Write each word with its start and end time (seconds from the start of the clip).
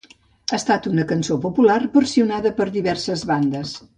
Ha 0.51 0.53
estat 0.57 0.87
una 0.91 1.05
cançó 1.11 1.37
popular, 1.43 1.77
versionada 1.99 2.55
per 2.61 2.69
diverses 2.81 3.29
bandes. 3.33 3.79